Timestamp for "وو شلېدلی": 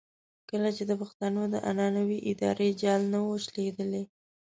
3.25-4.03